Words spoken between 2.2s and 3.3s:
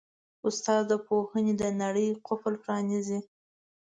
قفل پرانیزي.